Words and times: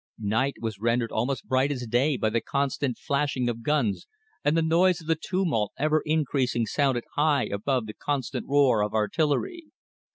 Night 0.17 0.55
was 0.59 0.79
rendered 0.79 1.11
almost 1.11 1.45
bright 1.47 1.71
as 1.71 1.85
day 1.85 2.17
by 2.17 2.31
the 2.31 2.41
constant 2.41 2.97
flashing 2.97 3.47
of 3.47 3.61
guns, 3.61 4.07
and 4.43 4.57
the 4.57 4.63
noise 4.63 4.99
of 4.99 5.05
the 5.05 5.15
tumult 5.15 5.73
ever 5.77 6.01
increasing 6.07 6.65
sounded 6.65 7.03
high 7.13 7.45
above 7.45 7.85
the 7.85 7.93
constant 7.93 8.47
roar 8.47 8.81
of 8.81 8.95
artillery. 8.95 9.65